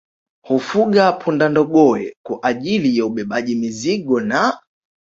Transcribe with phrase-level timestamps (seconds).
[0.47, 4.59] Hufuga punda ndogowe kwa ajili ya ubebaji mizigo na